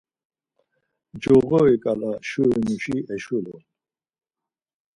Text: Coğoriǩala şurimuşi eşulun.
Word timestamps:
Coğoriǩala 1.21 2.11
şurimuşi 2.27 2.97
eşulun. 3.13 3.63